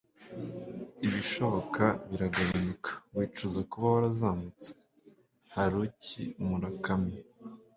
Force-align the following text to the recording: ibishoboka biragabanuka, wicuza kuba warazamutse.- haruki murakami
ibishoboka 1.05 1.83
biragabanuka, 2.09 2.91
wicuza 3.17 3.59
kuba 3.71 3.85
warazamutse.- 3.93 4.69
haruki 5.53 6.23
murakami 6.47 7.15